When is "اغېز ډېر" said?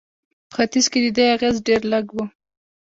1.35-1.81